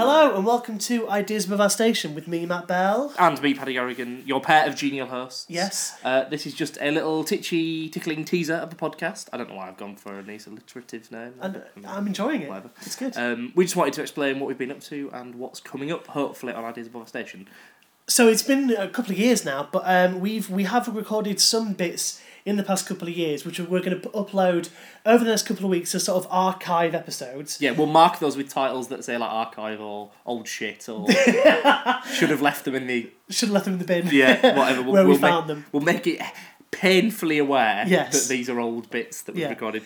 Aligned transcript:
Hello 0.00 0.34
and 0.34 0.46
welcome 0.46 0.78
to 0.78 1.10
Ideas 1.10 1.50
of 1.50 1.60
Our 1.60 1.68
Station 1.68 2.14
with 2.14 2.26
me, 2.26 2.46
Matt 2.46 2.66
Bell. 2.66 3.12
And 3.18 3.38
me, 3.42 3.52
Paddy 3.52 3.74
Garrigan, 3.74 4.22
your 4.24 4.40
pair 4.40 4.66
of 4.66 4.74
genial 4.74 5.06
hosts. 5.06 5.44
Yes. 5.46 5.94
Uh, 6.02 6.24
this 6.24 6.46
is 6.46 6.54
just 6.54 6.78
a 6.80 6.90
little 6.90 7.22
titchy, 7.22 7.90
tickling 7.90 8.24
teaser 8.24 8.54
of 8.54 8.70
the 8.70 8.76
podcast. 8.76 9.28
I 9.30 9.36
don't 9.36 9.50
know 9.50 9.56
why 9.56 9.68
I've 9.68 9.76
gone 9.76 9.96
for 9.96 10.18
a 10.18 10.22
nice 10.22 10.46
alliterative 10.46 11.12
name. 11.12 11.34
And 11.42 11.62
I'm 11.86 12.06
enjoying 12.06 12.40
it. 12.40 12.48
whatever. 12.48 12.70
It's 12.80 12.96
good. 12.96 13.14
Um, 13.14 13.52
we 13.54 13.64
just 13.66 13.76
wanted 13.76 13.92
to 13.92 14.00
explain 14.00 14.40
what 14.40 14.46
we've 14.46 14.56
been 14.56 14.70
up 14.70 14.80
to 14.84 15.10
and 15.12 15.34
what's 15.34 15.60
coming 15.60 15.92
up, 15.92 16.06
hopefully, 16.06 16.54
on 16.54 16.64
Ideas 16.64 16.86
of 16.86 16.96
Our 16.96 17.06
Station. 17.06 17.46
So 18.10 18.26
it's 18.26 18.42
been 18.42 18.70
a 18.72 18.88
couple 18.88 19.12
of 19.12 19.18
years 19.18 19.44
now, 19.44 19.68
but 19.70 19.82
um, 19.86 20.18
we've 20.18 20.50
we 20.50 20.64
have 20.64 20.88
recorded 20.88 21.38
some 21.40 21.74
bits 21.74 22.20
in 22.44 22.56
the 22.56 22.64
past 22.64 22.86
couple 22.86 23.06
of 23.06 23.14
years, 23.16 23.44
which 23.44 23.60
we're 23.60 23.80
going 23.80 24.00
to 24.00 24.08
upload 24.08 24.68
over 25.06 25.22
the 25.22 25.30
next 25.30 25.44
couple 25.44 25.64
of 25.66 25.70
weeks 25.70 25.94
as 25.94 26.04
sort 26.04 26.24
of 26.24 26.30
archive 26.32 26.92
episodes. 26.92 27.58
Yeah, 27.60 27.70
we'll 27.70 27.86
mark 27.86 28.18
those 28.18 28.36
with 28.36 28.48
titles 28.48 28.88
that 28.88 29.04
say 29.04 29.16
like 29.16 29.30
archive 29.30 29.80
or 29.80 30.10
old 30.26 30.48
shit 30.48 30.88
or 30.88 31.08
should 32.12 32.30
have 32.30 32.42
left 32.42 32.64
them 32.64 32.74
in 32.74 32.88
the 32.88 33.10
Should 33.28 33.48
have 33.50 33.54
left 33.54 33.66
them 33.66 33.74
in 33.74 33.78
the 33.78 33.84
bin. 33.84 34.08
yeah 34.10 34.56
whatever. 34.58 34.82
We'll, 34.90 34.92
Where 34.92 35.04
we 35.04 35.10
we'll 35.10 35.18
found 35.20 35.46
make, 35.46 35.54
them. 35.56 35.66
We'll 35.70 35.82
make 35.82 36.06
it 36.08 36.20
painfully 36.72 37.38
aware 37.38 37.84
Yes. 37.86 38.26
that 38.26 38.32
these 38.34 38.48
are 38.50 38.58
old 38.58 38.90
bits 38.90 39.22
that 39.22 39.36
we've 39.36 39.42
Yeah. 39.42 39.50
recorded. 39.50 39.84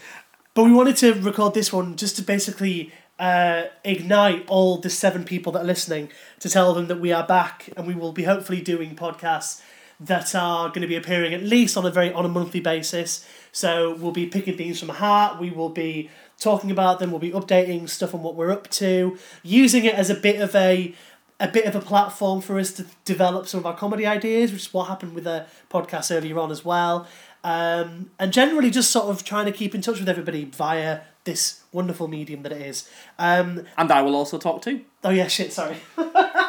But 0.55 0.65
we 0.65 0.73
wanted 0.73 0.97
to 0.99 1.13
record 1.15 1.53
this 1.53 1.73
one 1.75 1.97
just 1.97 2.17
to 2.17 2.23
basically 2.23 2.91
uh, 3.19 3.65
ignite 3.85 4.45
all 4.49 4.79
the 4.79 4.91
seven 4.91 5.25
people 5.25 5.53
that 5.53 5.63
are 5.63 5.67
listening 5.67 6.11
to 6.41 6.49
tell 6.49 6.75
them 6.75 6.87
that 6.89 7.01
we 7.01 7.13
are 7.13 7.27
back 7.27 7.71
and 7.77 7.87
we 7.87 7.95
will 7.95 8.13
be 8.13 8.25
hopefully 8.25 8.61
doing 8.61 8.97
podcasts 8.97 9.63
that 10.01 10.35
are 10.35 10.69
going 10.69 10.83
to 10.83 10.89
be 10.89 10.97
appearing 10.97 11.33
at 11.33 11.43
least 11.43 11.77
on 11.77 11.87
a 11.87 11.91
very 11.91 12.13
on 12.13 12.25
a 12.25 12.29
monthly 12.29 12.61
basis. 12.61 13.27
So 13.53 13.95
we'll 13.95 14.13
be 14.13 14.27
picking 14.27 14.57
things 14.57 14.81
from 14.81 14.89
heart. 14.89 15.41
We 15.41 15.51
will 15.51 15.69
be 15.69 16.11
talking 16.39 16.71
about 16.71 16.99
them. 16.99 17.11
We'll 17.11 17.21
be 17.21 17.31
updating 17.31 17.89
stuff 17.89 18.15
on 18.15 18.23
what 18.23 18.35
we're 18.35 18.51
up 18.51 18.69
to, 18.71 19.17
using 19.43 19.85
it 19.85 19.95
as 19.95 20.11
a 20.11 20.15
bit 20.15 20.41
of 20.41 20.55
a 20.55 20.95
a 21.41 21.49
bit 21.49 21.67
of 21.67 21.75
a 21.75 21.81
platform 21.81 22.41
for 22.41 22.59
us 22.59 22.73
to 22.73 22.87
develop 23.05 23.47
some 23.47 23.59
of 23.59 23.67
our 23.67 23.77
comedy 23.77 24.07
ideas, 24.07 24.53
which 24.53 24.63
is 24.63 24.75
what 24.75 24.89
happened 24.89 25.15
with 25.15 25.25
the 25.25 25.47
podcast 25.69 26.15
earlier 26.15 26.39
on 26.39 26.51
as 26.51 26.65
well. 26.65 27.07
Um, 27.45 28.11
and 28.19 28.33
generally 28.33 28.71
just 28.71 28.91
sort 28.91 29.07
of 29.07 29.23
trying 29.23 29.45
to 29.47 29.53
keep 29.53 29.75
in 29.75 29.83
touch 29.83 30.01
with 30.01 30.09
everybody 30.09 30.47
via 30.47 31.01
this 31.25 31.63
wonderful 31.73 32.09
medium 32.09 32.43
that 32.43 32.53
it 32.53 32.63
is. 32.63 32.89
Um, 33.19 33.65
And 33.77 33.91
I 33.93 34.03
will 34.03 34.15
also 34.17 34.39
talk 34.39 34.63
too. 34.63 34.81
oh 35.05 35.11
yeah, 35.11 35.29
shit, 35.29 35.53
sorry. 35.53 35.77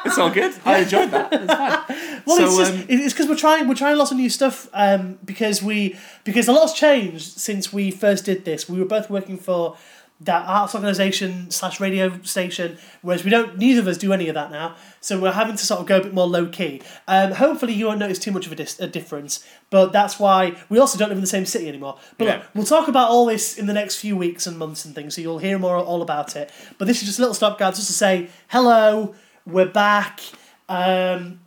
It's 0.05 0.19
all 0.19 0.29
good. 0.29 0.53
I 0.65 0.79
enjoyed 0.79 1.09
that. 1.11 1.33
It's 1.33 1.53
fine. 1.53 2.21
Well, 2.27 2.37
So, 2.37 2.45
it's 2.45 2.57
just, 2.57 2.73
um, 2.73 2.85
it's 2.89 3.13
because 3.13 3.27
we're 3.27 3.35
trying 3.35 3.67
we're 3.67 3.73
trying 3.75 3.97
lots 3.97 4.11
of 4.11 4.17
new 4.17 4.29
stuff 4.29 4.69
um, 4.73 5.17
because 5.25 5.61
we 5.63 5.95
because 6.23 6.47
a 6.47 6.51
lot's 6.53 6.73
changed 6.73 7.39
since 7.39 7.73
we 7.73 7.91
first 7.91 8.23
did 8.25 8.45
this. 8.45 8.69
We 8.69 8.79
were 8.79 8.85
both 8.85 9.09
working 9.09 9.37
for 9.37 9.77
that 10.21 10.45
arts 10.47 10.73
organisation 10.73 11.51
slash 11.51 11.79
radio 11.81 12.21
station, 12.21 12.77
whereas 13.01 13.25
we 13.25 13.29
don't 13.29 13.57
neither 13.57 13.81
of 13.81 13.87
us 13.87 13.97
do 13.97 14.13
any 14.13 14.29
of 14.29 14.33
that 14.35 14.49
now. 14.49 14.75
So 15.01 15.19
we're 15.19 15.33
having 15.33 15.57
to 15.57 15.65
sort 15.65 15.81
of 15.81 15.87
go 15.87 15.97
a 15.97 16.03
bit 16.03 16.13
more 16.13 16.25
low 16.25 16.47
key. 16.47 16.81
Um, 17.07 17.33
hopefully 17.33 17.73
you 17.73 17.87
won't 17.87 17.99
notice 17.99 18.17
too 18.17 18.31
much 18.31 18.45
of 18.45 18.51
a, 18.53 18.55
dis- 18.55 18.79
a 18.79 18.87
difference, 18.87 19.45
but 19.69 19.91
that's 19.91 20.17
why 20.17 20.55
we 20.69 20.79
also 20.79 20.97
don't 20.97 21.09
live 21.09 21.17
in 21.17 21.21
the 21.21 21.27
same 21.27 21.45
city 21.45 21.67
anymore. 21.67 21.97
But 22.17 22.25
Yeah. 22.27 22.33
look, 22.37 22.43
we'll 22.55 22.65
talk 22.65 22.87
about 22.87 23.09
all 23.09 23.25
this 23.25 23.57
in 23.57 23.65
the 23.65 23.73
next 23.73 23.97
few 23.97 24.15
weeks 24.15 24.47
and 24.47 24.57
months 24.57 24.85
and 24.85 24.95
things, 24.95 25.15
so 25.15 25.21
you'll 25.21 25.39
hear 25.39 25.59
more 25.59 25.75
all 25.77 26.01
about 26.01 26.35
it. 26.37 26.49
But 26.77 26.87
this 26.87 27.01
is 27.01 27.07
just 27.07 27.19
a 27.19 27.21
little 27.21 27.35
stopgap 27.35 27.75
just 27.75 27.87
to 27.87 27.93
say 27.93 28.29
hello, 28.47 29.15
we're 29.45 29.65
back. 29.67 30.21
Um, 30.69 31.41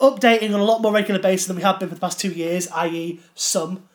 updating 0.00 0.54
on 0.54 0.60
a 0.60 0.64
lot 0.64 0.80
more 0.80 0.92
regular 0.92 1.20
basis 1.20 1.46
than 1.48 1.56
we 1.56 1.62
have 1.62 1.78
been 1.80 1.88
for 1.88 1.94
the 1.96 2.00
past 2.00 2.18
two 2.20 2.32
years, 2.32 2.68
i.e., 2.68 3.20
some. 3.34 3.88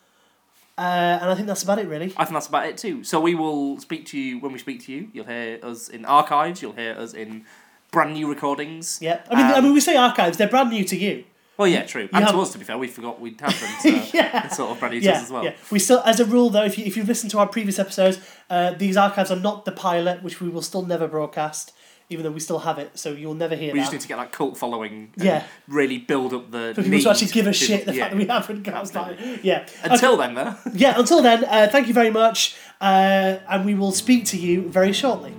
Uh, 0.77 1.17
and 1.21 1.29
I 1.31 1.35
think 1.35 1.47
that's 1.47 1.63
about 1.63 1.79
it, 1.79 1.87
really. 1.87 2.13
I 2.17 2.25
think 2.25 2.33
that's 2.35 2.47
about 2.47 2.67
it 2.67 2.77
too. 2.77 3.03
So 3.03 3.19
we 3.19 3.33
will 3.33 3.79
speak 3.79 4.05
to 4.07 4.19
you 4.19 4.39
when 4.39 4.51
we 4.53 4.59
speak 4.59 4.83
to 4.85 4.91
you. 4.91 5.09
You'll 5.11 5.25
hear 5.25 5.59
us 5.63 5.89
in 5.89 6.05
archives. 6.05 6.61
You'll 6.61 6.73
hear 6.73 6.93
us 6.93 7.13
in 7.13 7.45
brand 7.91 8.13
new 8.13 8.27
recordings. 8.29 8.99
Yeah, 9.01 9.21
I 9.31 9.35
mean, 9.35 9.45
I 9.45 9.53
Um, 9.57 9.63
mean, 9.63 9.73
we 9.73 9.79
say 9.79 9.95
archives; 9.95 10.37
they're 10.37 10.47
brand 10.47 10.69
new 10.69 10.83
to 10.83 10.95
you. 10.95 11.23
Well, 11.57 11.67
yeah, 11.67 11.83
true. 11.83 12.07
And 12.13 12.23
have- 12.23 12.33
to 12.33 12.39
us, 12.41 12.51
to 12.53 12.57
be 12.59 12.63
fair, 12.65 12.77
we 12.77 12.87
forgot 12.87 13.19
we'd 13.19 13.39
have 13.45 13.59
them. 13.59 13.69
So 13.81 13.89
Yeah. 14.17 14.47
sort 14.49 14.71
of 14.71 14.79
brand 14.79 14.93
new 14.93 15.01
Yeah, 15.01 15.21
as 15.21 15.29
well. 15.31 15.43
yeah. 15.43 15.53
We 15.71 15.79
still, 15.79 16.01
as 16.05 16.19
a 16.19 16.25
rule, 16.25 16.49
though, 16.49 16.63
if 16.65 16.77
you 16.77 16.85
if 16.85 16.95
you've 16.95 17.07
listened 17.07 17.31
to 17.31 17.39
our 17.39 17.47
previous 17.47 17.79
episodes, 17.79 18.19
uh, 18.49 18.71
these 18.77 18.95
archives 18.97 19.31
are 19.31 19.39
not 19.39 19.65
the 19.65 19.71
pilot, 19.71 20.21
which 20.23 20.39
we 20.39 20.49
will 20.49 20.61
still 20.61 20.83
never 20.85 21.07
broadcast, 21.07 21.73
even 22.09 22.23
though 22.23 22.31
we 22.31 22.39
still 22.39 22.59
have 22.59 22.77
it. 22.77 22.91
So 22.97 23.11
you'll 23.11 23.33
never 23.33 23.55
hear 23.55 23.73
We 23.73 23.79
that. 23.79 23.85
just 23.85 23.93
need 23.93 24.01
to 24.01 24.07
get 24.07 24.17
that 24.17 24.31
cult 24.31 24.55
following. 24.57 25.11
Yeah. 25.17 25.43
Really 25.67 25.97
build 25.97 26.33
up 26.33 26.51
the. 26.51 26.73
for 26.75 26.81
people 26.83 26.91
need 26.91 27.03
to 27.03 27.09
actually 27.09 27.27
give 27.31 27.47
a 27.47 27.51
to- 27.51 27.57
shit 27.57 27.85
the 27.85 27.93
yeah. 27.95 27.99
fact 28.03 28.11
that 28.13 28.17
we 28.17 28.25
haven't 28.27 28.63
cast 28.63 28.93
that. 28.93 29.43
Yeah. 29.43 29.65
Until 29.83 30.15
then, 30.17 30.35
though. 30.35 30.55
yeah. 30.73 30.93
Until 30.99 31.21
then, 31.23 31.43
uh, 31.45 31.67
thank 31.71 31.87
you 31.87 31.93
very 31.93 32.11
much, 32.11 32.55
uh, 32.79 33.37
and 33.49 33.65
we 33.65 33.73
will 33.73 33.91
speak 33.91 34.25
to 34.25 34.37
you 34.37 34.69
very 34.69 34.93
shortly. 34.93 35.33